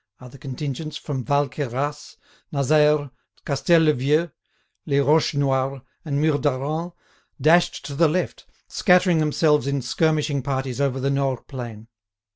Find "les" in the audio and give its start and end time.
4.87-4.99